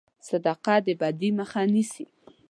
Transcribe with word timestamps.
صدقه 0.27 0.75
د 0.85 0.87
بدي 0.99 1.29
مخه 1.39 1.61
نیسي. 1.73 2.05